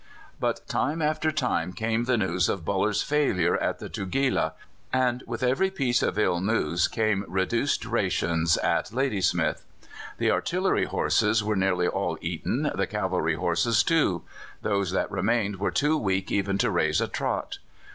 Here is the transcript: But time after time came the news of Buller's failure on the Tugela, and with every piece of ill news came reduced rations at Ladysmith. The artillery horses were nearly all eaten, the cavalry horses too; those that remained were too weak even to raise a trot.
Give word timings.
But 0.39 0.67
time 0.67 0.99
after 0.99 1.31
time 1.31 1.73
came 1.73 2.05
the 2.05 2.17
news 2.17 2.49
of 2.49 2.65
Buller's 2.65 3.03
failure 3.03 3.55
on 3.61 3.75
the 3.77 3.87
Tugela, 3.87 4.53
and 4.91 5.23
with 5.27 5.43
every 5.43 5.69
piece 5.69 6.01
of 6.01 6.17
ill 6.17 6.39
news 6.39 6.87
came 6.87 7.23
reduced 7.27 7.85
rations 7.85 8.57
at 8.57 8.91
Ladysmith. 8.91 9.63
The 10.17 10.31
artillery 10.31 10.85
horses 10.85 11.43
were 11.43 11.55
nearly 11.55 11.87
all 11.87 12.17
eaten, 12.19 12.71
the 12.73 12.87
cavalry 12.87 13.35
horses 13.35 13.83
too; 13.83 14.23
those 14.63 14.89
that 14.89 15.11
remained 15.11 15.57
were 15.57 15.69
too 15.69 15.95
weak 15.99 16.31
even 16.31 16.57
to 16.57 16.71
raise 16.71 16.99
a 16.99 17.07
trot. 17.07 17.59